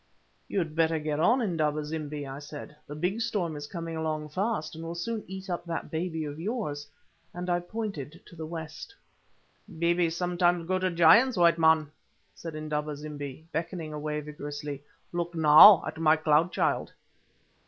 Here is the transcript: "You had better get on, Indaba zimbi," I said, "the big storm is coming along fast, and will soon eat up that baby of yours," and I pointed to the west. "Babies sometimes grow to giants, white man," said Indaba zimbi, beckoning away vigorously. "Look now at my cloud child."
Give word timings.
"You 0.47 0.57
had 0.57 0.75
better 0.75 0.97
get 0.97 1.19
on, 1.19 1.43
Indaba 1.43 1.85
zimbi," 1.85 2.25
I 2.25 2.39
said, 2.39 2.75
"the 2.87 2.95
big 2.95 3.21
storm 3.21 3.55
is 3.55 3.67
coming 3.67 3.95
along 3.95 4.29
fast, 4.29 4.73
and 4.73 4.83
will 4.83 4.95
soon 4.95 5.23
eat 5.27 5.47
up 5.47 5.63
that 5.65 5.91
baby 5.91 6.25
of 6.25 6.39
yours," 6.39 6.89
and 7.35 7.51
I 7.51 7.59
pointed 7.59 8.19
to 8.25 8.35
the 8.35 8.47
west. 8.47 8.95
"Babies 9.77 10.17
sometimes 10.17 10.65
grow 10.65 10.79
to 10.79 10.89
giants, 10.89 11.37
white 11.37 11.59
man," 11.59 11.91
said 12.33 12.55
Indaba 12.55 12.95
zimbi, 12.95 13.45
beckoning 13.51 13.93
away 13.93 14.21
vigorously. 14.21 14.81
"Look 15.11 15.35
now 15.35 15.83
at 15.85 15.99
my 15.99 16.15
cloud 16.15 16.51
child." 16.51 16.93